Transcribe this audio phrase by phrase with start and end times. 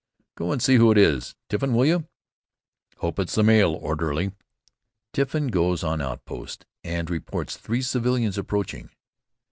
[0.33, 2.07] "Go and see who it is, Tiffin, will you?
[2.97, 4.31] Hope it's the mail orderly."
[5.13, 8.89] Tiffin goes on outpost and reports three civilians approaching.